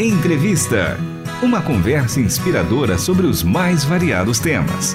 Entrevista. 0.00 0.96
Uma 1.42 1.60
conversa 1.60 2.20
inspiradora 2.20 2.96
sobre 2.96 3.26
os 3.26 3.42
mais 3.42 3.84
variados 3.84 4.38
temas. 4.38 4.94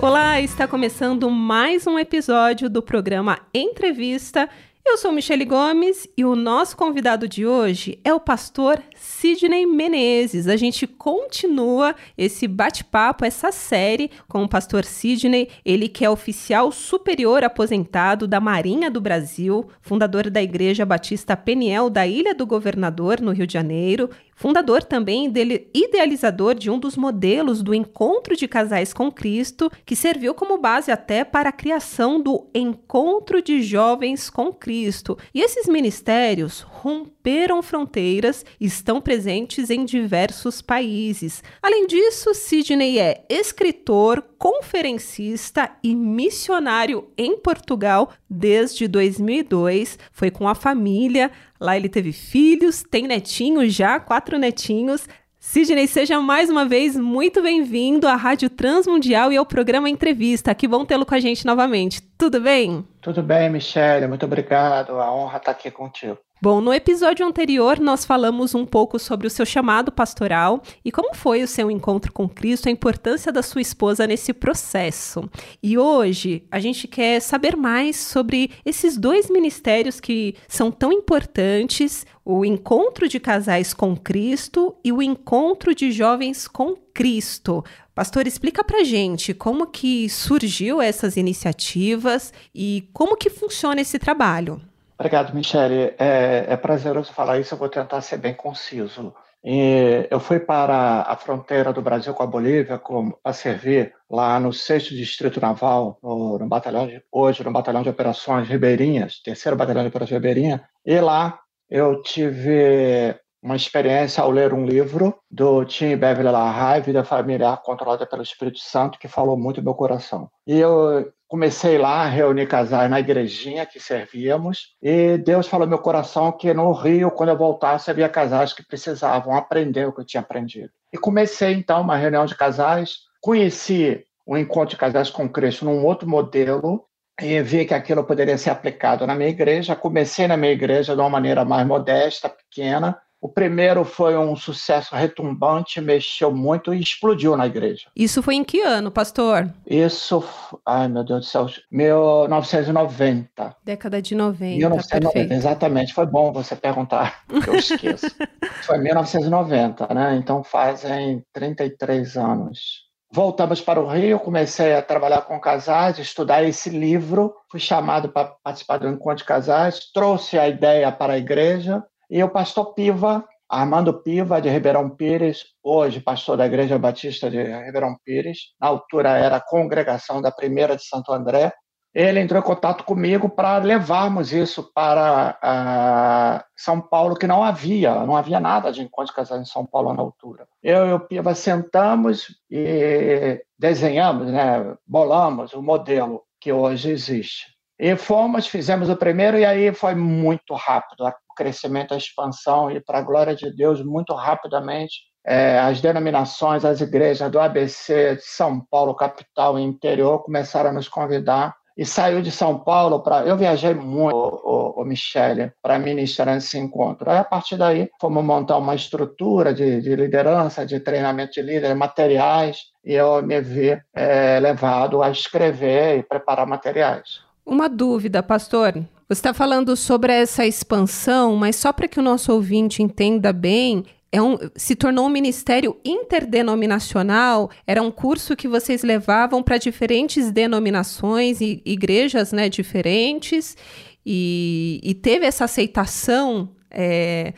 Olá, 0.00 0.40
está 0.40 0.68
começando 0.68 1.28
mais 1.28 1.88
um 1.88 1.98
episódio 1.98 2.70
do 2.70 2.80
programa 2.80 3.40
Entrevista. 3.52 4.48
Eu 4.86 4.98
sou 4.98 5.10
Michele 5.10 5.46
Gomes 5.46 6.06
e 6.14 6.26
o 6.26 6.36
nosso 6.36 6.76
convidado 6.76 7.26
de 7.26 7.46
hoje 7.46 7.98
é 8.04 8.12
o 8.12 8.20
pastor 8.20 8.80
Sidney 8.94 9.64
Menezes. 9.64 10.46
A 10.46 10.56
gente 10.56 10.86
continua 10.86 11.96
esse 12.18 12.46
bate-papo, 12.46 13.24
essa 13.24 13.50
série 13.50 14.10
com 14.28 14.44
o 14.44 14.48
pastor 14.48 14.84
Sidney, 14.84 15.48
ele 15.64 15.88
que 15.88 16.04
é 16.04 16.10
oficial 16.10 16.70
superior 16.70 17.42
aposentado 17.42 18.28
da 18.28 18.38
Marinha 18.40 18.90
do 18.90 19.00
Brasil, 19.00 19.66
fundador 19.80 20.28
da 20.28 20.42
Igreja 20.42 20.84
Batista 20.84 21.34
Peniel 21.34 21.88
da 21.88 22.06
Ilha 22.06 22.34
do 22.34 22.46
Governador, 22.46 23.22
no 23.22 23.32
Rio 23.32 23.46
de 23.46 23.54
Janeiro, 23.54 24.10
fundador 24.34 24.82
também 24.82 25.30
dele, 25.30 25.68
idealizador 25.74 26.54
de 26.54 26.70
um 26.70 26.78
dos 26.78 26.96
modelos 26.96 27.62
do 27.62 27.74
encontro 27.74 28.36
de 28.36 28.48
casais 28.48 28.92
com 28.92 29.10
Cristo, 29.10 29.70
que 29.84 29.96
serviu 29.96 30.34
como 30.34 30.58
base 30.58 30.90
até 30.90 31.24
para 31.24 31.48
a 31.48 31.52
criação 31.52 32.20
do 32.20 32.48
Encontro 32.54 33.42
de 33.42 33.62
Jovens 33.62 34.30
com 34.30 34.52
Cristo. 34.52 35.16
E 35.32 35.40
esses 35.40 35.66
ministérios 35.66 36.60
romperam 36.60 37.62
fronteiras 37.62 38.44
e 38.60 38.66
estão 38.66 39.00
presentes 39.00 39.70
em 39.70 39.84
diversos 39.84 40.60
países. 40.60 41.42
Além 41.62 41.86
disso, 41.86 42.34
Sidney 42.34 42.98
é 42.98 43.24
escritor, 43.28 44.22
conferencista 44.38 45.70
e 45.82 45.94
missionário 45.94 47.08
em 47.16 47.38
Portugal 47.38 48.10
desde 48.28 48.86
2002. 48.86 49.98
Foi 50.12 50.30
com 50.30 50.46
a 50.46 50.54
família. 50.54 51.30
Lá 51.60 51.76
ele 51.76 51.88
teve 51.88 52.12
filhos, 52.12 52.82
tem 52.82 53.06
netinhos 53.06 53.74
já, 53.74 54.00
quatro 54.00 54.38
netinhos. 54.38 55.06
Sidney, 55.38 55.86
seja 55.86 56.20
mais 56.20 56.48
uma 56.48 56.64
vez 56.64 56.96
muito 56.96 57.42
bem-vindo 57.42 58.08
à 58.08 58.16
Rádio 58.16 58.48
Transmundial 58.48 59.30
e 59.30 59.36
ao 59.36 59.44
programa 59.44 59.90
Entrevista. 59.90 60.54
Que 60.54 60.66
bom 60.66 60.84
tê-lo 60.86 61.04
com 61.04 61.14
a 61.14 61.20
gente 61.20 61.44
novamente. 61.44 62.00
Tudo 62.16 62.40
bem? 62.40 62.82
Tudo 63.00 63.22
bem, 63.22 63.50
Michele. 63.50 64.06
Muito 64.06 64.24
obrigado. 64.24 64.98
A 64.98 65.14
honra 65.14 65.36
estar 65.36 65.50
aqui 65.50 65.70
contigo. 65.70 66.18
Bom, 66.44 66.60
no 66.60 66.74
episódio 66.74 67.26
anterior 67.26 67.80
nós 67.80 68.04
falamos 68.04 68.54
um 68.54 68.66
pouco 68.66 68.98
sobre 68.98 69.26
o 69.26 69.30
seu 69.30 69.46
chamado 69.46 69.90
pastoral 69.90 70.62
e 70.84 70.92
como 70.92 71.14
foi 71.14 71.42
o 71.42 71.48
seu 71.48 71.70
encontro 71.70 72.12
com 72.12 72.28
Cristo, 72.28 72.68
a 72.68 72.70
importância 72.70 73.32
da 73.32 73.42
sua 73.42 73.62
esposa 73.62 74.06
nesse 74.06 74.30
processo. 74.34 75.26
E 75.62 75.78
hoje 75.78 76.44
a 76.50 76.60
gente 76.60 76.86
quer 76.86 77.20
saber 77.20 77.56
mais 77.56 77.96
sobre 77.96 78.50
esses 78.62 78.98
dois 78.98 79.30
ministérios 79.30 80.00
que 80.00 80.34
são 80.46 80.70
tão 80.70 80.92
importantes, 80.92 82.04
o 82.22 82.44
encontro 82.44 83.08
de 83.08 83.18
casais 83.18 83.72
com 83.72 83.96
Cristo 83.96 84.76
e 84.84 84.92
o 84.92 85.00
encontro 85.00 85.74
de 85.74 85.90
jovens 85.90 86.46
com 86.46 86.76
Cristo. 86.92 87.64
Pastor, 87.94 88.26
explica 88.26 88.62
pra 88.62 88.84
gente 88.84 89.32
como 89.32 89.68
que 89.68 90.10
surgiu 90.10 90.82
essas 90.82 91.16
iniciativas 91.16 92.34
e 92.54 92.86
como 92.92 93.16
que 93.16 93.30
funciona 93.30 93.80
esse 93.80 93.98
trabalho. 93.98 94.60
Obrigado, 94.98 95.34
Michele. 95.34 95.94
É, 95.98 96.46
é 96.48 96.56
prazeroso 96.56 97.12
falar 97.12 97.38
isso, 97.38 97.54
eu 97.54 97.58
vou 97.58 97.68
tentar 97.68 98.00
ser 98.00 98.16
bem 98.18 98.34
conciso. 98.34 99.14
E 99.44 100.06
eu 100.10 100.18
fui 100.18 100.40
para 100.40 101.02
a 101.02 101.16
fronteira 101.16 101.70
do 101.70 101.82
Brasil 101.82 102.14
com 102.14 102.22
a 102.22 102.26
Bolívia 102.26 102.80
para 103.22 103.32
servir 103.34 103.94
lá 104.08 104.40
no 104.40 104.52
6 104.54 104.84
Distrito 104.84 105.38
Naval, 105.38 105.98
no, 106.02 106.38
no, 106.38 106.48
batalhão 106.48 106.86
de, 106.86 107.02
hoje 107.12 107.44
no 107.44 107.52
Batalhão 107.52 107.82
de 107.82 107.90
Operações 107.90 108.48
Ribeirinhas, 108.48 109.20
terceiro 109.20 109.54
Batalhão 109.54 109.82
de 109.82 109.88
Operações 109.88 110.16
Ribeirinha, 110.16 110.66
e 110.86 110.98
lá 110.98 111.38
eu 111.68 112.00
tive 112.02 113.14
uma 113.44 113.56
experiência 113.56 114.22
ao 114.22 114.30
ler 114.30 114.54
um 114.54 114.64
livro 114.64 115.14
do 115.30 115.66
Tim 115.66 115.94
Beverly 115.96 116.32
LaHaye, 116.32 116.80
Vida 116.80 117.04
Familiar 117.04 117.60
Controlada 117.62 118.06
pelo 118.06 118.22
Espírito 118.22 118.58
Santo, 118.58 118.98
que 118.98 119.06
falou 119.06 119.36
muito 119.36 119.58
no 119.58 119.64
meu 119.64 119.74
coração. 119.74 120.30
E 120.46 120.58
eu 120.58 121.12
comecei 121.28 121.76
lá 121.76 122.04
a 122.04 122.08
reunir 122.08 122.46
casais 122.46 122.90
na 122.90 122.98
igrejinha 122.98 123.66
que 123.66 123.78
servíamos 123.78 124.74
e 124.82 125.18
Deus 125.18 125.46
falou 125.46 125.66
no 125.66 125.70
meu 125.70 125.78
coração 125.78 126.32
que 126.32 126.54
no 126.54 126.72
Rio, 126.72 127.10
quando 127.10 127.28
eu 127.28 127.36
voltasse, 127.36 127.90
havia 127.90 128.08
casais 128.08 128.54
que 128.54 128.66
precisavam 128.66 129.36
aprender 129.36 129.86
o 129.86 129.92
que 129.92 130.00
eu 130.00 130.06
tinha 130.06 130.22
aprendido. 130.22 130.70
E 130.90 130.96
comecei 130.96 131.52
então 131.52 131.82
uma 131.82 131.96
reunião 131.98 132.24
de 132.24 132.34
casais, 132.34 133.00
conheci 133.20 134.06
o 134.24 134.38
encontro 134.38 134.70
de 134.70 134.78
casais 134.78 135.10
com 135.10 135.28
Cristo 135.28 135.66
num 135.66 135.84
outro 135.84 136.08
modelo 136.08 136.86
e 137.20 137.40
vi 137.42 137.64
que 137.66 137.74
aquilo 137.74 138.04
poderia 138.04 138.38
ser 138.38 138.50
aplicado 138.50 139.06
na 139.06 139.14
minha 139.14 139.28
igreja. 139.28 139.76
Comecei 139.76 140.26
na 140.26 140.36
minha 140.36 140.52
igreja 140.52 140.94
de 140.94 141.00
uma 141.00 141.10
maneira 141.10 141.44
mais 141.44 141.66
modesta, 141.66 142.28
pequena, 142.28 142.98
o 143.24 143.28
primeiro 143.28 143.86
foi 143.86 144.18
um 144.18 144.36
sucesso 144.36 144.94
retumbante, 144.94 145.80
mexeu 145.80 146.30
muito 146.30 146.74
e 146.74 146.80
explodiu 146.80 147.34
na 147.38 147.46
igreja. 147.46 147.88
Isso 147.96 148.22
foi 148.22 148.34
em 148.34 148.44
que 148.44 148.60
ano, 148.60 148.90
pastor? 148.90 149.50
Isso, 149.66 150.22
ai 150.66 150.88
meu 150.88 151.02
Deus 151.02 151.20
do 151.20 151.26
céu, 151.30 151.46
1990. 151.70 153.56
Década 153.64 154.02
de 154.02 154.14
90. 154.14 154.56
1990, 154.58 155.10
perfeito. 155.10 155.32
exatamente. 155.32 155.94
Foi 155.94 156.04
bom 156.04 156.34
você 156.34 156.54
perguntar, 156.54 157.24
eu 157.46 157.54
esqueço. 157.54 158.14
foi 158.60 158.76
1990, 158.76 159.94
né? 159.94 160.16
Então 160.16 160.44
fazem 160.44 161.24
33 161.32 162.18
anos. 162.18 162.84
Voltamos 163.10 163.62
para 163.62 163.80
o 163.80 163.86
Rio, 163.86 164.20
comecei 164.20 164.74
a 164.74 164.82
trabalhar 164.82 165.22
com 165.22 165.40
casais, 165.40 165.98
estudar 165.98 166.44
esse 166.44 166.68
livro, 166.68 167.34
fui 167.50 167.60
chamado 167.60 168.10
para 168.10 168.34
participar 168.42 168.76
do 168.76 168.88
encontro 168.88 169.18
de 169.18 169.24
casais, 169.24 169.90
trouxe 169.94 170.38
a 170.38 170.46
ideia 170.46 170.92
para 170.92 171.14
a 171.14 171.18
igreja, 171.18 171.82
e 172.10 172.22
o 172.22 172.28
pastor 172.28 172.74
Piva, 172.74 173.24
Armando 173.48 174.02
Piva, 174.02 174.40
de 174.40 174.48
Ribeirão 174.48 174.90
Pires, 174.90 175.44
hoje 175.62 176.00
pastor 176.00 176.36
da 176.36 176.46
Igreja 176.46 176.78
Batista 176.78 177.30
de 177.30 177.42
Ribeirão 177.42 177.96
Pires, 178.04 178.54
na 178.60 178.68
altura 178.68 179.10
era 179.10 179.40
congregação 179.40 180.20
da 180.20 180.30
Primeira 180.30 180.76
de 180.76 180.84
Santo 180.84 181.12
André, 181.12 181.52
ele 181.94 182.18
entrou 182.18 182.40
em 182.40 182.44
contato 182.44 182.82
comigo 182.82 183.28
para 183.28 183.58
levarmos 183.58 184.32
isso 184.32 184.68
para 184.74 185.38
uh, 185.38 186.44
São 186.56 186.80
Paulo, 186.80 187.14
que 187.14 187.26
não 187.26 187.44
havia, 187.44 188.04
não 188.04 188.16
havia 188.16 188.40
nada 188.40 188.72
de 188.72 188.82
encontro 188.82 189.12
de 189.12 189.16
casais 189.16 189.40
em 189.40 189.44
São 189.44 189.64
Paulo 189.64 189.94
na 189.94 190.02
altura. 190.02 190.48
Eu 190.60 190.88
e 190.88 190.92
o 190.92 190.98
Piva 190.98 191.36
sentamos 191.36 192.34
e 192.50 193.40
desenhamos, 193.56 194.26
né, 194.32 194.74
bolamos 194.84 195.52
o 195.52 195.62
modelo 195.62 196.24
que 196.40 196.52
hoje 196.52 196.90
existe. 196.90 197.54
E 197.78 197.94
fomos, 197.96 198.48
fizemos 198.48 198.90
o 198.90 198.96
primeiro, 198.96 199.38
e 199.38 199.44
aí 199.44 199.72
foi 199.72 199.94
muito 199.94 200.54
rápido 200.54 201.06
crescimento, 201.34 201.94
a 201.94 201.96
expansão, 201.96 202.70
e 202.70 202.80
para 202.80 202.98
a 202.98 203.02
glória 203.02 203.34
de 203.34 203.54
Deus, 203.54 203.84
muito 203.84 204.14
rapidamente, 204.14 204.94
é, 205.26 205.58
as 205.58 205.80
denominações, 205.80 206.64
as 206.64 206.80
igrejas 206.80 207.30
do 207.30 207.40
ABC, 207.40 208.16
de 208.16 208.24
São 208.24 208.60
Paulo, 208.60 208.94
capital 208.94 209.58
e 209.58 209.62
interior, 209.62 210.22
começaram 210.22 210.70
a 210.70 210.72
nos 210.72 210.88
convidar. 210.88 211.54
E 211.76 211.84
saiu 211.84 212.22
de 212.22 212.30
São 212.30 212.60
Paulo 212.60 213.00
para. 213.02 213.26
Eu 213.26 213.36
viajei 213.36 213.74
muito, 213.74 214.14
o, 214.14 214.80
o 214.80 214.84
Michele, 214.84 215.52
para 215.60 215.76
ministrar 215.76 216.32
nesse 216.32 216.56
encontro. 216.56 217.10
Aí, 217.10 217.16
a 217.16 217.24
partir 217.24 217.56
daí, 217.56 217.90
fomos 218.00 218.22
montar 218.22 218.58
uma 218.58 218.76
estrutura 218.76 219.52
de, 219.52 219.80
de 219.80 219.96
liderança, 219.96 220.64
de 220.64 220.78
treinamento 220.78 221.32
de 221.32 221.42
líderes, 221.42 221.76
materiais, 221.76 222.58
e 222.84 222.94
eu 222.94 223.20
me 223.24 223.40
vi 223.40 223.76
é, 223.92 224.38
levado 224.38 225.02
a 225.02 225.10
escrever 225.10 225.98
e 225.98 226.02
preparar 226.04 226.46
materiais. 226.46 227.24
Uma 227.44 227.68
dúvida, 227.68 228.22
pastor. 228.22 228.74
Você 229.14 229.20
está 229.20 229.32
falando 229.32 229.76
sobre 229.76 230.12
essa 230.12 230.44
expansão, 230.44 231.36
mas 231.36 231.54
só 231.54 231.72
para 231.72 231.86
que 231.86 232.00
o 232.00 232.02
nosso 232.02 232.32
ouvinte 232.32 232.82
entenda 232.82 233.32
bem, 233.32 233.84
é 234.10 234.20
um, 234.20 234.36
se 234.56 234.74
tornou 234.74 235.06
um 235.06 235.08
ministério 235.08 235.78
interdenominacional, 235.84 237.48
era 237.64 237.80
um 237.80 237.92
curso 237.92 238.34
que 238.34 238.48
vocês 238.48 238.82
levavam 238.82 239.40
para 239.40 239.56
diferentes 239.56 240.32
denominações 240.32 241.40
e 241.40 241.62
igrejas 241.64 242.32
né, 242.32 242.48
diferentes, 242.48 243.56
e, 244.04 244.80
e 244.82 244.94
teve 244.94 245.24
essa 245.24 245.44
aceitação 245.44 246.50
é, 246.68 247.34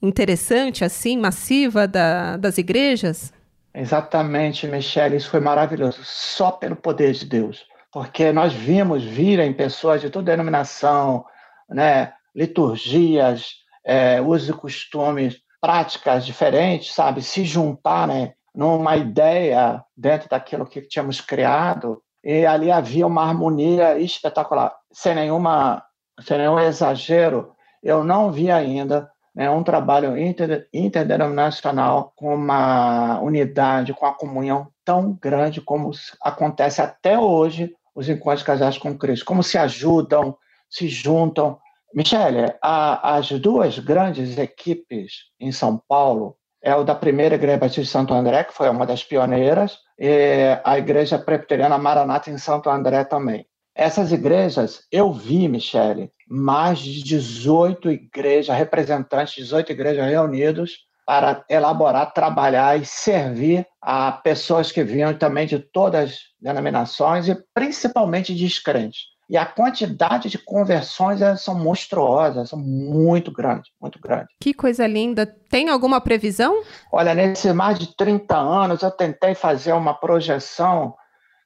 interessante, 0.00 0.84
assim, 0.84 1.18
massiva 1.18 1.88
da, 1.88 2.36
das 2.36 2.56
igrejas? 2.56 3.32
Exatamente, 3.74 4.68
Michelle, 4.68 5.16
isso 5.16 5.28
foi 5.28 5.40
maravilhoso, 5.40 5.98
só 6.04 6.52
pelo 6.52 6.76
poder 6.76 7.14
de 7.14 7.26
Deus 7.26 7.66
porque 7.96 8.30
nós 8.30 8.52
vimos 8.52 9.02
virem 9.02 9.54
pessoas 9.54 10.02
de 10.02 10.10
toda 10.10 10.30
denominação, 10.30 11.24
né, 11.66 12.12
liturgias, 12.34 13.54
é, 13.82 14.20
usos 14.20 14.50
e 14.50 14.52
costumes, 14.52 15.38
práticas 15.62 16.26
diferentes, 16.26 16.92
sabe, 16.92 17.22
se 17.22 17.42
juntarem 17.42 18.34
numa 18.54 18.98
ideia 18.98 19.82
dentro 19.96 20.28
daquilo 20.28 20.66
que 20.66 20.82
tínhamos 20.82 21.22
criado, 21.22 22.02
e 22.22 22.44
ali 22.44 22.70
havia 22.70 23.06
uma 23.06 23.22
harmonia 23.22 23.98
espetacular, 23.98 24.74
sem 24.92 25.14
nenhuma, 25.14 25.82
sem 26.20 26.36
nenhum 26.36 26.60
exagero. 26.60 27.54
Eu 27.82 28.04
não 28.04 28.30
vi 28.30 28.50
ainda 28.50 29.10
né, 29.34 29.48
um 29.48 29.62
trabalho 29.62 30.18
inter, 30.18 30.68
interdenominacional 30.70 32.12
com 32.14 32.34
uma 32.34 33.18
unidade, 33.20 33.94
com 33.94 34.04
a 34.04 34.12
comunhão 34.12 34.68
tão 34.84 35.14
grande 35.14 35.62
como 35.62 35.90
acontece 36.20 36.82
até 36.82 37.18
hoje 37.18 37.74
os 37.96 38.08
encontros 38.10 38.42
casais 38.42 38.76
com 38.76 38.96
Cristo, 38.96 39.24
como 39.24 39.42
se 39.42 39.56
ajudam, 39.56 40.36
se 40.68 40.86
juntam. 40.86 41.58
Michele, 41.94 42.54
a, 42.62 43.16
as 43.16 43.30
duas 43.30 43.78
grandes 43.78 44.36
equipes 44.36 45.30
em 45.40 45.50
São 45.50 45.82
Paulo 45.88 46.36
é 46.62 46.76
o 46.76 46.84
da 46.84 46.94
primeira 46.94 47.36
Igreja 47.36 47.58
Batista 47.58 47.82
de 47.82 47.88
Santo 47.88 48.12
André, 48.12 48.44
que 48.44 48.52
foi 48.52 48.68
uma 48.68 48.84
das 48.84 49.02
pioneiras, 49.02 49.78
e 49.98 50.60
a 50.62 50.76
Igreja 50.76 51.18
Presbiteriana 51.18 51.78
Maranata 51.78 52.30
em 52.30 52.36
Santo 52.36 52.68
André 52.68 53.02
também. 53.04 53.46
Essas 53.74 54.10
igrejas, 54.10 54.86
eu 54.90 55.12
vi, 55.12 55.48
Michele, 55.48 56.10
mais 56.28 56.78
de 56.78 57.02
18 57.02 57.90
igrejas, 57.90 58.56
representantes 58.56 59.34
de 59.34 59.42
18 59.42 59.72
igrejas 59.72 60.06
reunidos 60.06 60.85
para 61.06 61.44
elaborar, 61.48 62.12
trabalhar 62.12 62.78
e 62.80 62.84
servir 62.84 63.64
a 63.80 64.10
pessoas 64.10 64.72
que 64.72 64.82
vinham 64.82 65.16
também 65.16 65.46
de 65.46 65.60
todas 65.60 66.10
as 66.10 66.18
denominações 66.40 67.28
e 67.28 67.38
principalmente 67.54 68.34
descrentes. 68.34 69.02
E 69.28 69.36
a 69.36 69.46
quantidade 69.46 70.28
de 70.28 70.38
conversões 70.38 71.20
são 71.40 71.56
monstruosas, 71.56 72.48
são 72.48 72.58
muito 72.58 73.32
grandes, 73.32 73.70
muito 73.80 74.00
grandes. 74.00 74.34
Que 74.40 74.52
coisa 74.52 74.86
linda. 74.86 75.26
Tem 75.48 75.68
alguma 75.68 76.00
previsão? 76.00 76.62
Olha, 76.92 77.14
nesses 77.14 77.52
mais 77.52 77.78
de 77.78 77.94
30 77.96 78.36
anos, 78.36 78.82
eu 78.82 78.90
tentei 78.90 79.34
fazer 79.34 79.72
uma 79.72 79.94
projeção, 79.94 80.94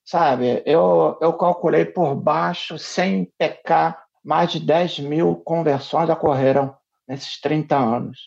sabe? 0.04 0.62
Eu, 0.66 1.18
eu 1.20 1.32
calculei 1.34 1.86
por 1.86 2.14
baixo, 2.14 2.78
sem 2.78 3.30
pecar, 3.38 4.02
mais 4.22 4.52
de 4.52 4.60
10 4.60 5.00
mil 5.00 5.36
conversões 5.36 6.10
ocorreram 6.10 6.74
nesses 7.08 7.40
30 7.40 7.76
anos. 7.76 8.18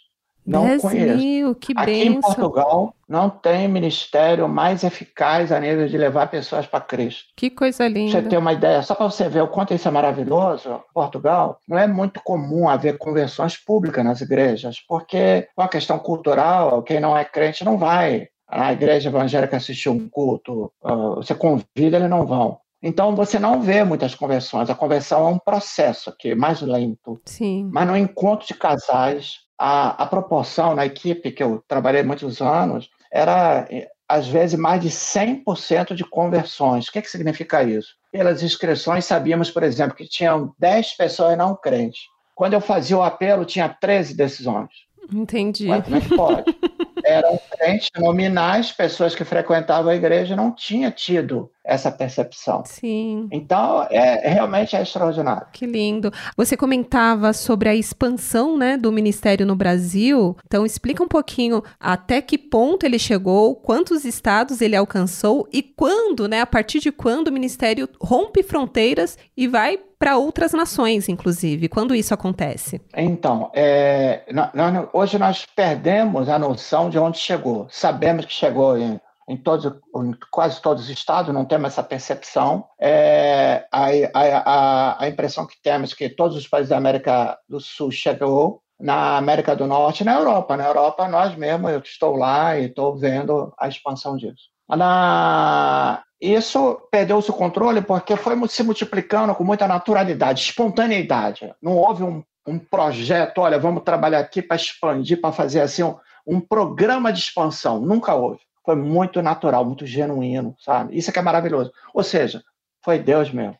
Não 0.45 0.65
10 0.65 0.81
conheço. 0.81 1.17
mil, 1.17 1.55
que 1.55 1.73
Aqui 1.75 1.85
benção. 1.85 2.13
em 2.13 2.21
Portugal 2.21 2.93
não 3.07 3.29
tem 3.29 3.67
ministério 3.67 4.47
mais 4.49 4.83
eficaz 4.83 5.51
a 5.51 5.59
nível 5.59 5.87
de 5.87 5.97
levar 5.97 6.27
pessoas 6.27 6.65
para 6.65 6.81
Cristo. 6.81 7.25
Que 7.35 7.49
coisa 7.49 7.87
linda. 7.87 8.11
Você 8.11 8.27
tem 8.27 8.37
uma 8.39 8.53
ideia, 8.53 8.81
só 8.81 8.95
para 8.95 9.09
você 9.09 9.29
ver 9.29 9.41
o 9.41 9.47
quanto 9.47 9.73
isso 9.73 9.87
é 9.87 9.91
maravilhoso, 9.91 10.81
Portugal, 10.93 11.59
não 11.67 11.77
é 11.77 11.87
muito 11.87 12.19
comum 12.23 12.67
haver 12.67 12.97
conversões 12.97 13.55
públicas 13.57 14.03
nas 14.03 14.21
igrejas, 14.21 14.77
porque 14.87 15.17
é 15.17 15.47
uma 15.57 15.67
questão 15.67 15.97
cultural, 15.99 16.81
quem 16.83 16.99
não 16.99 17.15
é 17.15 17.23
crente 17.23 17.63
não 17.63 17.77
vai. 17.77 18.27
A 18.47 18.71
igreja 18.71 19.09
evangélica 19.09 19.57
assistir 19.57 19.89
um 19.89 20.07
culto, 20.09 20.71
ah, 20.83 21.15
você 21.15 21.33
convida, 21.33 21.97
eles 21.97 22.09
não 22.09 22.25
vão. 22.25 22.59
Então 22.83 23.15
você 23.15 23.39
não 23.39 23.61
vê 23.61 23.81
muitas 23.83 24.13
conversões. 24.13 24.69
A 24.69 24.75
conversão 24.75 25.25
é 25.25 25.31
um 25.31 25.39
processo 25.39 26.09
aqui, 26.09 26.35
mais 26.35 26.61
lento. 26.61 27.21
Sim. 27.25 27.69
Mas 27.71 27.87
no 27.87 27.95
encontro 27.95 28.45
de 28.45 28.53
casais, 28.53 29.37
a, 29.57 30.03
a 30.03 30.05
proporção 30.05 30.75
na 30.75 30.85
equipe 30.85 31.31
que 31.31 31.41
eu 31.41 31.63
trabalhei 31.65 32.03
muitos 32.03 32.41
anos 32.41 32.89
era, 33.09 33.65
às 34.07 34.27
vezes, 34.27 34.59
mais 34.59 34.81
de 34.81 34.89
100% 34.89 35.95
de 35.95 36.03
conversões. 36.03 36.87
O 36.87 36.91
que, 36.91 37.01
que 37.01 37.09
significa 37.09 37.63
isso? 37.63 37.95
Pelas 38.11 38.43
inscrições, 38.43 39.05
sabíamos, 39.05 39.49
por 39.49 39.63
exemplo, 39.63 39.95
que 39.95 40.07
tinham 40.07 40.53
10 40.59 40.97
pessoas 40.97 41.37
não 41.37 41.55
crentes. 41.55 42.01
Quando 42.35 42.53
eu 42.53 42.61
fazia 42.61 42.97
o 42.97 43.03
apelo, 43.03 43.45
tinha 43.45 43.69
13 43.69 44.13
decisões. 44.13 44.69
Entendi. 45.11 45.67
Mas 45.67 45.85
como 45.85 45.95
é 45.95 46.01
que 46.01 46.15
pode? 46.15 46.43
Eram 47.05 47.39
crentes 47.63 47.89
nominais, 47.97 48.71
pessoas 48.71 49.15
que 49.15 49.23
frequentavam 49.23 49.89
a 49.89 49.95
igreja, 49.95 50.35
não 50.35 50.51
tinha 50.51 50.91
tido 50.91 51.49
essa 51.63 51.89
percepção. 51.89 52.63
Sim. 52.65 53.29
Então, 53.31 53.87
é 53.89 54.27
realmente 54.29 54.75
é 54.75 54.81
extraordinário. 54.81 55.47
Que 55.53 55.65
lindo. 55.65 56.11
Você 56.35 56.57
comentava 56.57 57.31
sobre 57.31 57.69
a 57.69 57.75
expansão, 57.75 58.57
né, 58.57 58.75
do 58.75 58.91
ministério 58.91 59.45
no 59.45 59.55
Brasil. 59.55 60.35
Então, 60.45 60.65
explica 60.65 61.01
um 61.01 61.07
pouquinho 61.07 61.63
até 61.79 62.21
que 62.21 62.37
ponto 62.37 62.85
ele 62.85 62.99
chegou, 62.99 63.55
quantos 63.55 64.03
estados 64.03 64.59
ele 64.59 64.75
alcançou 64.75 65.47
e 65.53 65.63
quando, 65.63 66.27
né, 66.27 66.41
a 66.41 66.45
partir 66.45 66.79
de 66.79 66.91
quando 66.91 67.29
o 67.29 67.31
ministério 67.31 67.87
rompe 68.01 68.43
fronteiras 68.43 69.17
e 69.37 69.47
vai 69.47 69.79
para 70.03 70.17
outras 70.17 70.51
nações, 70.51 71.07
inclusive. 71.07 71.69
Quando 71.69 71.95
isso 71.95 72.13
acontece? 72.13 72.81
Então, 72.93 73.49
é, 73.55 74.23
nós, 74.53 74.89
hoje 74.91 75.17
nós 75.17 75.45
perdemos 75.55 76.27
a 76.27 76.37
noção 76.37 76.89
de 76.89 76.99
onde 76.99 77.17
chegou. 77.19 77.52
Sabemos 77.69 78.25
que 78.25 78.33
chegou 78.33 78.77
em, 78.77 78.99
em, 79.27 79.37
todos, 79.37 79.65
em 79.95 80.13
quase 80.31 80.61
todos 80.61 80.83
os 80.83 80.89
estados, 80.89 81.33
não 81.33 81.45
temos 81.45 81.67
essa 81.67 81.83
percepção. 81.83 82.65
É, 82.79 83.65
a, 83.71 83.87
a, 84.13 85.03
a, 85.03 85.09
impressão 85.09 85.45
que 85.45 85.61
temos 85.61 85.93
é 85.93 85.95
que 85.95 86.09
todos 86.09 86.35
os 86.35 86.47
países 86.47 86.69
da 86.69 86.77
América 86.77 87.37
do 87.47 87.59
Sul 87.59 87.91
chegou, 87.91 88.61
na 88.79 89.17
América 89.17 89.55
do 89.55 89.65
Norte 89.65 90.03
na 90.03 90.15
Europa. 90.15 90.57
Na 90.57 90.65
Europa, 90.65 91.07
nós 91.07 91.35
mesmos, 91.35 91.71
eu 91.71 91.79
estou 91.79 92.15
lá 92.15 92.57
e 92.57 92.65
estou 92.65 92.97
vendo 92.97 93.53
a 93.57 93.67
expansão 93.67 94.17
disso. 94.17 94.51
Na, 94.69 96.03
isso 96.19 96.81
perdeu-se 96.91 97.29
o 97.29 97.33
controle 97.33 97.81
porque 97.81 98.15
foi 98.15 98.35
se 98.47 98.63
multiplicando 98.63 99.35
com 99.35 99.43
muita 99.43 99.67
naturalidade, 99.67 100.41
espontaneidade. 100.41 101.53
Não 101.61 101.77
houve 101.77 102.03
um, 102.03 102.23
um 102.47 102.57
projeto, 102.57 103.39
olha, 103.39 103.59
vamos 103.59 103.83
trabalhar 103.83 104.19
aqui 104.19 104.41
para 104.41 104.55
expandir, 104.55 105.19
para 105.21 105.31
fazer 105.31 105.61
assim 105.61 105.83
um, 105.83 105.95
um, 106.25 106.39
programa 106.39 107.11
de 107.11 107.19
expansão. 107.19 107.79
Nunca 107.79 108.13
houve. 108.15 108.39
Foi 108.65 108.75
muito 108.75 109.21
natural, 109.21 109.65
muito 109.65 109.85
genuíno, 109.85 110.55
sabe? 110.59 110.97
Isso 110.97 111.09
é 111.09 111.13
que 111.13 111.19
é 111.19 111.21
maravilhoso. 111.21 111.71
Ou 111.93 112.03
seja, 112.03 112.41
foi 112.81 112.99
Deus 112.99 113.31
mesmo. 113.31 113.57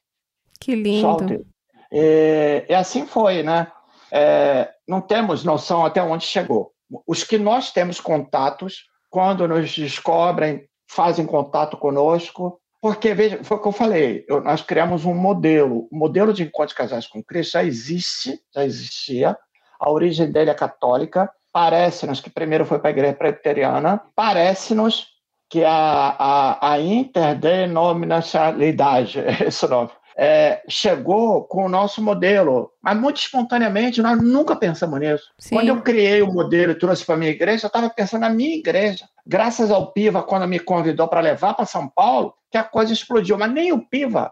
Que 0.60 0.75
lindo. 0.75 1.45
E, 1.92 2.65
e, 2.68 2.74
assim 2.74 3.06
foi, 3.06 3.44
né? 3.44 3.71
É, 4.12 4.71
não 4.88 5.01
temos 5.01 5.44
noção 5.44 5.86
até 5.86 6.01
onde 6.01 6.25
chegou. 6.25 6.71
Os 7.06 7.24
que 7.24 7.38
nós 7.38 7.71
temos 7.71 8.00
contatos, 8.00 8.86
quando 9.10 9.48
nos 9.48 9.75
descobrem 9.75 10.68
fazem 10.88 11.25
contato 11.25 11.75
conosco, 11.75 12.60
porque, 12.83 13.13
veja, 13.13 13.42
foi 13.44 13.56
o 13.57 13.62
que 13.62 13.68
eu 13.69 13.71
falei, 13.71 14.25
eu, 14.27 14.42
nós 14.42 14.62
criamos 14.62 15.06
um 15.06 15.15
modelo, 15.15 15.88
o 15.89 15.98
modelo 15.98 16.33
de 16.33 16.44
encontro 16.44 16.68
de 16.68 16.75
casais 16.75 17.07
com 17.07 17.24
Cristo 17.24 17.54
já 17.54 17.63
existe, 17.63 18.38
já 18.54 18.65
existia, 18.65 19.38
a 19.80 19.89
origem 19.89 20.30
dele 20.30 20.50
é 20.50 20.54
católica, 20.54 21.31
parece-nos 21.53 22.19
que 22.19 22.31
primeiro 22.31 22.65
foi 22.65 22.79
para 22.79 22.89
a 22.89 22.91
igreja 22.91 23.13
presbiteriana, 23.13 24.01
parece-nos 24.15 25.13
que 25.47 25.63
a, 25.63 26.15
a, 26.17 26.73
a 26.73 26.79
interdenominacionalidade, 26.79 29.19
esse 29.45 29.67
nome, 29.67 29.91
é, 30.17 30.63
chegou 30.67 31.44
com 31.44 31.65
o 31.65 31.69
nosso 31.69 32.01
modelo, 32.01 32.71
mas 32.81 32.97
muito 32.97 33.17
espontaneamente, 33.17 34.01
nós 34.01 34.19
nunca 34.21 34.55
pensamos 34.55 35.00
nisso. 35.00 35.25
Sim. 35.38 35.53
Quando 35.55 35.67
eu 35.67 35.79
criei 35.81 36.23
o 36.23 36.33
modelo 36.33 36.71
e 36.71 36.75
trouxe 36.75 37.05
para 37.05 37.15
a 37.15 37.17
minha 37.17 37.31
igreja, 37.31 37.65
eu 37.65 37.67
estava 37.67 37.89
pensando 37.89 38.21
na 38.21 38.29
minha 38.29 38.55
igreja. 38.55 39.05
Graças 39.25 39.71
ao 39.71 39.91
Piva, 39.91 40.21
quando 40.23 40.47
me 40.47 40.59
convidou 40.59 41.07
para 41.07 41.21
levar 41.21 41.53
para 41.53 41.65
São 41.65 41.88
Paulo, 41.88 42.33
que 42.51 42.57
a 42.57 42.63
coisa 42.63 42.91
explodiu, 42.94 43.38
mas 43.38 43.51
nem 43.51 43.71
o 43.71 43.79
Piva 43.79 44.31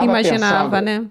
imaginava, 0.00 0.70
pensando, 0.70 0.84
né? 0.84 1.06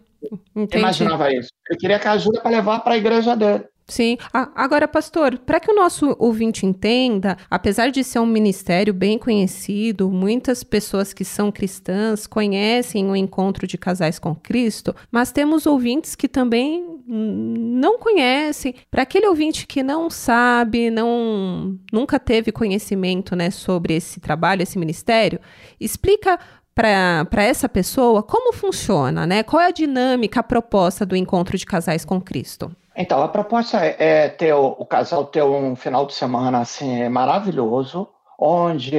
Entendi. 0.55 0.77
Imaginava 0.77 1.33
isso. 1.33 1.49
Eu 1.69 1.77
queria 1.77 1.99
que 1.99 2.07
ajuda 2.07 2.39
para 2.41 2.51
levar 2.51 2.79
para 2.79 2.93
a 2.93 2.97
igreja 2.97 3.35
dele. 3.35 3.65
Sim. 3.91 4.17
Agora, 4.31 4.87
pastor, 4.87 5.37
para 5.39 5.59
que 5.59 5.69
o 5.69 5.75
nosso 5.75 6.15
ouvinte 6.17 6.65
entenda, 6.65 7.35
apesar 7.49 7.91
de 7.91 8.05
ser 8.05 8.19
um 8.19 8.25
ministério 8.25 8.93
bem 8.93 9.17
conhecido, 9.17 10.09
muitas 10.09 10.63
pessoas 10.63 11.11
que 11.11 11.25
são 11.25 11.51
cristãs 11.51 12.25
conhecem 12.25 13.09
o 13.09 13.17
encontro 13.17 13.67
de 13.67 13.77
casais 13.77 14.17
com 14.17 14.33
Cristo, 14.33 14.95
mas 15.11 15.33
temos 15.33 15.65
ouvintes 15.65 16.15
que 16.15 16.29
também 16.29 17.01
não 17.05 17.99
conhecem. 17.99 18.75
Para 18.89 19.01
aquele 19.01 19.27
ouvinte 19.27 19.67
que 19.67 19.83
não 19.83 20.09
sabe, 20.09 20.89
não 20.89 21.77
nunca 21.91 22.17
teve 22.17 22.49
conhecimento, 22.49 23.35
né, 23.35 23.51
sobre 23.51 23.93
esse 23.95 24.21
trabalho, 24.21 24.63
esse 24.63 24.79
ministério, 24.79 25.37
explica 25.81 26.39
para 26.73 27.43
essa 27.43 27.67
pessoa 27.67 28.23
como 28.23 28.53
funciona, 28.53 29.27
né? 29.27 29.43
Qual 29.43 29.61
é 29.61 29.67
a 29.67 29.71
dinâmica, 29.71 30.39
a 30.39 30.43
proposta 30.43 31.05
do 31.05 31.13
encontro 31.13 31.57
de 31.57 31.65
casais 31.65 32.05
com 32.05 32.21
Cristo? 32.21 32.73
Então, 32.95 33.23
a 33.23 33.27
proposta 33.27 33.77
é 33.77 34.27
ter 34.27 34.53
o, 34.53 34.85
casal 34.85 35.25
ter 35.25 35.43
um 35.43 35.75
final 35.75 36.05
de 36.05 36.13
semana 36.13 36.59
assim 36.59 37.07
maravilhoso, 37.07 38.09
onde 38.37 38.95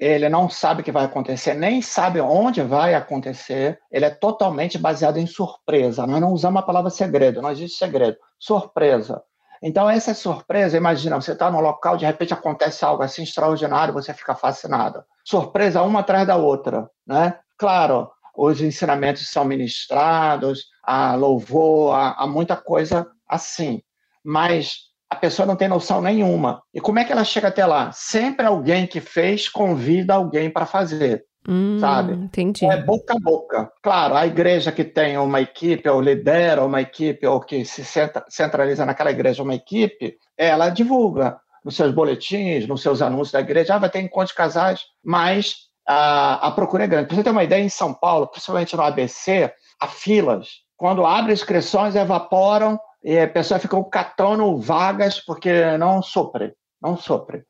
ele 0.00 0.28
não 0.28 0.48
sabe 0.48 0.80
o 0.80 0.84
que 0.84 0.90
vai 0.90 1.04
acontecer, 1.04 1.54
nem 1.54 1.80
sabe 1.80 2.20
onde 2.20 2.62
vai 2.62 2.94
acontecer. 2.94 3.78
Ele 3.90 4.04
é 4.04 4.10
totalmente 4.10 4.78
baseado 4.78 5.18
em 5.18 5.26
surpresa. 5.26 6.06
Nós 6.06 6.20
não 6.20 6.32
usamos 6.32 6.60
a 6.60 6.66
palavra 6.66 6.90
segredo, 6.90 7.40
não 7.42 7.50
existe 7.50 7.78
segredo. 7.78 8.16
Surpresa. 8.38 9.22
Então, 9.62 9.88
essa 9.88 10.12
surpresa, 10.12 10.76
imagina, 10.76 11.20
você 11.20 11.32
está 11.32 11.50
no 11.50 11.60
local, 11.60 11.96
de 11.96 12.04
repente 12.04 12.34
acontece 12.34 12.84
algo 12.84 13.02
assim 13.02 13.22
extraordinário, 13.22 13.94
você 13.94 14.12
fica 14.12 14.34
fascinado. 14.34 15.02
Surpresa 15.24 15.82
uma 15.82 16.00
atrás 16.00 16.26
da 16.26 16.36
outra, 16.36 16.90
né? 17.06 17.38
Claro, 17.56 18.10
os 18.36 18.60
ensinamentos 18.60 19.30
são 19.30 19.44
ministrados, 19.44 20.66
há 20.82 21.14
louvor, 21.14 21.94
há 21.94 22.26
muita 22.26 22.54
coisa 22.54 23.06
assim, 23.28 23.82
mas 24.24 24.78
a 25.08 25.16
pessoa 25.16 25.46
não 25.46 25.56
tem 25.56 25.68
noção 25.68 26.00
nenhuma. 26.00 26.62
E 26.74 26.80
como 26.80 26.98
é 26.98 27.04
que 27.04 27.12
ela 27.12 27.24
chega 27.24 27.48
até 27.48 27.64
lá? 27.64 27.90
Sempre 27.92 28.46
alguém 28.46 28.86
que 28.86 29.00
fez 29.00 29.48
convida 29.48 30.14
alguém 30.14 30.50
para 30.50 30.66
fazer. 30.66 31.24
Hum, 31.48 31.78
sabe? 31.78 32.12
Entendi. 32.14 32.64
É 32.64 32.82
boca 32.82 33.14
a 33.14 33.20
boca. 33.20 33.70
Claro, 33.82 34.16
a 34.16 34.26
igreja 34.26 34.72
que 34.72 34.82
tem 34.82 35.16
uma 35.16 35.40
equipe, 35.40 35.88
ou 35.88 36.00
lidera 36.00 36.64
uma 36.64 36.80
equipe, 36.80 37.24
ou 37.24 37.40
que 37.40 37.64
se 37.64 37.84
centraliza 38.28 38.84
naquela 38.84 39.12
igreja 39.12 39.44
uma 39.44 39.54
equipe, 39.54 40.16
ela 40.36 40.70
divulga 40.70 41.38
nos 41.64 41.76
seus 41.76 41.92
boletins, 41.92 42.66
nos 42.66 42.82
seus 42.82 43.00
anúncios 43.00 43.32
da 43.32 43.40
igreja, 43.40 43.74
ah, 43.74 43.78
vai 43.78 43.90
ter 43.90 44.00
encontro 44.00 44.28
de 44.28 44.34
casais, 44.34 44.82
mas 45.04 45.54
a, 45.86 46.48
a 46.48 46.50
procura 46.50 46.84
é 46.84 46.86
grande. 46.88 47.06
Para 47.06 47.16
você 47.16 47.24
ter 47.24 47.30
uma 47.30 47.44
ideia, 47.44 47.62
em 47.62 47.68
São 47.68 47.94
Paulo, 47.94 48.26
principalmente 48.28 48.74
no 48.76 48.82
ABC, 48.82 49.52
há 49.80 49.86
filas 49.86 50.66
quando 50.76 51.06
abre 51.06 51.32
inscrições, 51.32 51.96
evaporam 51.96 52.78
e 53.06 53.20
a 53.20 53.28
pessoa 53.28 53.60
catando 53.88 54.58
vagas 54.58 55.20
porque 55.20 55.76
não 55.78 56.02
sopre, 56.02 56.54
não 56.82 56.96
sopre. 56.96 57.44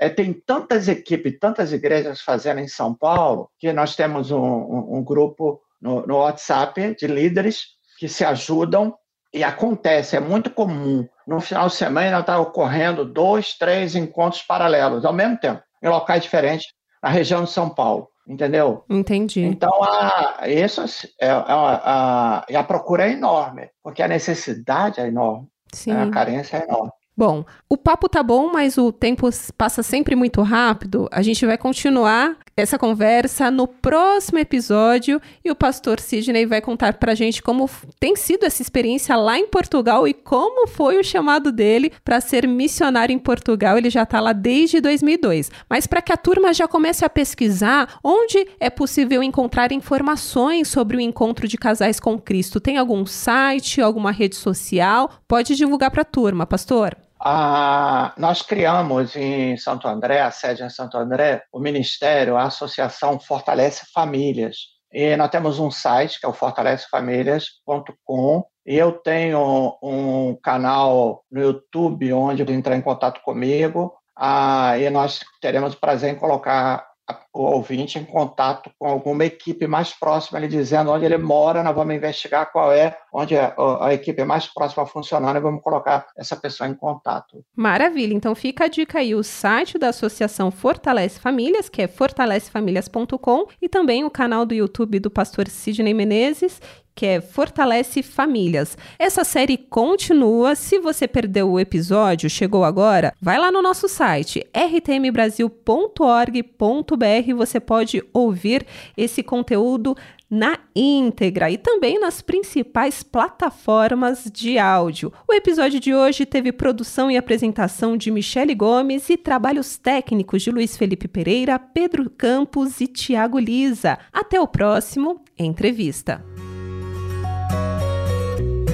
É, 0.00 0.08
tem 0.08 0.32
tantas 0.32 0.88
equipes, 0.88 1.38
tantas 1.38 1.70
igrejas 1.70 2.22
fazendo 2.22 2.60
em 2.60 2.66
São 2.66 2.94
Paulo, 2.94 3.50
que 3.58 3.70
nós 3.74 3.94
temos 3.94 4.30
um, 4.30 4.40
um, 4.40 4.96
um 4.96 5.04
grupo 5.04 5.60
no, 5.78 6.06
no 6.06 6.16
WhatsApp 6.16 6.96
de 6.98 7.06
líderes 7.06 7.66
que 7.98 8.08
se 8.08 8.24
ajudam 8.24 8.96
e 9.34 9.44
acontece, 9.44 10.16
é 10.16 10.20
muito 10.20 10.48
comum. 10.48 11.06
No 11.26 11.40
final 11.40 11.68
de 11.68 11.74
semana 11.74 12.20
está 12.20 12.40
ocorrendo 12.40 13.04
dois, 13.04 13.52
três 13.58 13.94
encontros 13.94 14.40
paralelos 14.42 15.04
ao 15.04 15.12
mesmo 15.12 15.36
tempo, 15.36 15.62
em 15.82 15.90
locais 15.90 16.22
diferentes, 16.22 16.68
na 17.02 17.10
região 17.10 17.44
de 17.44 17.50
São 17.50 17.68
Paulo. 17.68 18.08
Entendeu? 18.26 18.84
Entendi. 18.88 19.42
Então, 19.42 19.82
a, 19.82 20.40
isso 20.46 20.80
é, 21.20 21.26
é, 21.26 21.30
a, 21.30 22.42
a, 22.48 22.58
a 22.58 22.64
procura 22.64 23.08
é 23.08 23.12
enorme, 23.12 23.68
porque 23.82 24.02
a 24.02 24.08
necessidade 24.08 25.00
é 25.00 25.08
enorme, 25.08 25.48
Sim. 25.72 25.92
a 25.92 26.08
carência 26.10 26.58
é 26.58 26.64
enorme. 26.64 26.92
Bom, 27.16 27.44
o 27.68 27.76
papo 27.76 28.08
tá 28.08 28.22
bom, 28.22 28.50
mas 28.50 28.78
o 28.78 28.90
tempo 28.90 29.28
passa 29.56 29.82
sempre 29.82 30.16
muito 30.16 30.40
rápido. 30.40 31.08
A 31.12 31.20
gente 31.20 31.44
vai 31.44 31.58
continuar 31.58 32.36
essa 32.56 32.78
conversa 32.78 33.50
no 33.50 33.66
próximo 33.66 34.38
episódio 34.38 35.20
e 35.44 35.50
o 35.50 35.56
pastor 35.56 35.98
Sidney 36.00 36.44
vai 36.44 36.60
contar 36.60 36.94
pra 36.94 37.14
gente 37.14 37.42
como 37.42 37.68
tem 37.98 38.14
sido 38.14 38.44
essa 38.44 38.60
experiência 38.60 39.16
lá 39.16 39.38
em 39.38 39.46
Portugal 39.46 40.06
e 40.06 40.12
como 40.12 40.66
foi 40.66 40.98
o 40.98 41.04
chamado 41.04 41.50
dele 41.50 41.92
para 42.04 42.20
ser 42.20 42.46
missionário 42.46 43.12
em 43.12 43.18
Portugal. 43.18 43.78
Ele 43.78 43.88
já 43.88 44.04
tá 44.04 44.20
lá 44.20 44.32
desde 44.32 44.80
2002. 44.80 45.50
Mas 45.68 45.86
para 45.86 46.02
que 46.02 46.12
a 46.12 46.16
turma 46.16 46.52
já 46.52 46.68
comece 46.68 47.04
a 47.04 47.10
pesquisar 47.10 47.98
onde 48.04 48.46
é 48.60 48.68
possível 48.68 49.22
encontrar 49.22 49.72
informações 49.72 50.68
sobre 50.68 50.96
o 50.96 51.00
encontro 51.00 51.48
de 51.48 51.56
casais 51.56 51.98
com 51.98 52.18
Cristo, 52.18 52.60
tem 52.60 52.76
algum 52.76 53.06
site, 53.06 53.80
alguma 53.80 54.12
rede 54.12 54.36
social? 54.36 55.10
Pode 55.26 55.54
divulgar 55.56 55.90
para 55.90 56.02
a 56.02 56.04
turma, 56.04 56.46
pastor. 56.46 56.96
Ah, 57.24 58.12
nós 58.18 58.42
criamos 58.42 59.14
em 59.14 59.56
Santo 59.56 59.86
André, 59.86 60.20
a 60.20 60.32
sede 60.32 60.64
em 60.64 60.68
Santo 60.68 60.98
André, 60.98 61.44
o 61.52 61.60
Ministério, 61.60 62.36
a 62.36 62.42
Associação 62.44 63.20
Fortalece 63.20 63.86
Famílias. 63.94 64.56
E 64.92 65.16
nós 65.16 65.30
temos 65.30 65.60
um 65.60 65.70
site, 65.70 66.18
que 66.18 66.26
é 66.26 66.28
o 66.28 66.32
fortalecefamilias.com, 66.32 68.44
e 68.66 68.76
eu 68.76 68.90
tenho 68.90 69.78
um 69.80 70.36
canal 70.42 71.22
no 71.30 71.40
YouTube 71.40 72.12
onde 72.12 72.42
entrar 72.42 72.76
em 72.76 72.82
contato 72.82 73.20
comigo, 73.22 73.94
ah, 74.18 74.76
e 74.76 74.90
nós 74.90 75.20
teremos 75.40 75.74
o 75.74 75.80
prazer 75.80 76.12
em 76.12 76.18
colocar 76.18 76.84
o 77.32 77.42
ouvinte 77.42 77.98
em 77.98 78.04
contato 78.04 78.70
com 78.78 78.86
alguma 78.86 79.24
equipe 79.24 79.66
mais 79.66 79.92
próxima, 79.92 80.38
ele 80.38 80.48
dizendo 80.48 80.90
onde 80.90 81.04
ele 81.04 81.16
mora, 81.16 81.62
nós 81.62 81.74
vamos 81.74 81.94
investigar 81.94 82.50
qual 82.52 82.72
é, 82.72 82.96
onde 83.12 83.36
a, 83.36 83.54
a 83.80 83.94
equipe 83.94 84.22
mais 84.24 84.46
próxima 84.46 84.86
funcionando 84.86 85.36
e 85.36 85.40
vamos 85.40 85.62
colocar 85.62 86.06
essa 86.16 86.36
pessoa 86.36 86.68
em 86.68 86.74
contato. 86.74 87.44
Maravilha, 87.56 88.14
então 88.14 88.34
fica 88.34 88.64
a 88.64 88.68
dica 88.68 88.98
aí, 88.98 89.14
o 89.14 89.22
site 89.22 89.78
da 89.78 89.88
Associação 89.88 90.50
Fortalece 90.50 91.18
Famílias, 91.18 91.68
que 91.68 91.82
é 91.82 91.88
fortalecefamilias.com 91.88 93.46
e 93.60 93.68
também 93.68 94.04
o 94.04 94.10
canal 94.10 94.44
do 94.44 94.54
YouTube 94.54 95.00
do 95.00 95.10
pastor 95.10 95.48
Sidney 95.48 95.94
Menezes 95.94 96.60
que 96.94 97.06
é 97.06 97.20
Fortalece 97.20 98.02
Famílias. 98.02 98.76
Essa 98.98 99.24
série 99.24 99.56
continua. 99.56 100.54
Se 100.54 100.78
você 100.78 101.08
perdeu 101.08 101.50
o 101.50 101.60
episódio, 101.60 102.28
chegou 102.28 102.64
agora, 102.64 103.14
vai 103.20 103.38
lá 103.38 103.50
no 103.50 103.62
nosso 103.62 103.88
site 103.88 104.46
rtmbrasil.org.br. 104.54 107.34
Você 107.36 107.60
pode 107.60 108.02
ouvir 108.12 108.66
esse 108.96 109.22
conteúdo 109.22 109.96
na 110.32 110.58
íntegra 110.74 111.50
e 111.50 111.58
também 111.58 112.00
nas 112.00 112.22
principais 112.22 113.02
plataformas 113.02 114.24
de 114.32 114.58
áudio. 114.58 115.12
O 115.28 115.34
episódio 115.34 115.78
de 115.78 115.94
hoje 115.94 116.24
teve 116.24 116.50
produção 116.50 117.10
e 117.10 117.18
apresentação 117.18 117.98
de 117.98 118.10
Michele 118.10 118.54
Gomes 118.54 119.10
e 119.10 119.18
trabalhos 119.18 119.76
técnicos 119.76 120.40
de 120.40 120.50
Luiz 120.50 120.74
Felipe 120.74 121.06
Pereira, 121.06 121.58
Pedro 121.58 122.08
Campos 122.08 122.80
e 122.80 122.86
Tiago 122.86 123.38
Lisa. 123.38 123.98
Até 124.10 124.40
o 124.40 124.48
próximo 124.48 125.20
Entrevista. 125.38 126.24